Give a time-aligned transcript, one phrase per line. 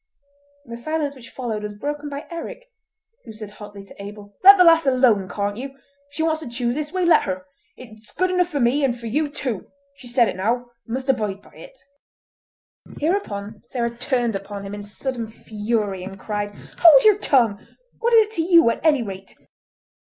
[0.65, 2.63] The silence which followed was broken by Eric,
[3.23, 5.75] who said hotly to Abel: "Let the lass alone, can't you?
[5.75, 7.45] If she wants to choose this way, let her.
[7.77, 9.67] It's good enough for me—and for you, too!
[9.95, 11.77] She's said it now, and must abide by it!"
[12.99, 17.63] Hereupon Sarah turned upon him in sudden fury, and cried: "Hold your tongue!
[17.99, 19.35] what is it to you, at any rate?"